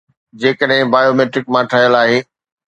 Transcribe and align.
جيڪڏهن 0.43 0.85
بايوميٽرڪ 0.95 1.45
مان 1.53 1.63
ٺهيل 1.75 1.93
آهي 2.01 2.19